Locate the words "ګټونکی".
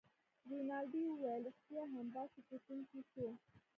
2.49-2.99